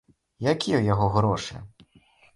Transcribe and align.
Якія 0.51 0.77
ў 0.79 0.83
яго 0.93 1.11
грошы? 1.19 1.55